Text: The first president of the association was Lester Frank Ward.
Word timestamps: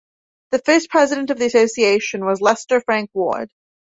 The 0.49 0.57
first 0.57 0.89
president 0.89 1.29
of 1.29 1.37
the 1.37 1.45
association 1.45 2.25
was 2.25 2.41
Lester 2.41 2.81
Frank 2.81 3.11
Ward. 3.13 3.51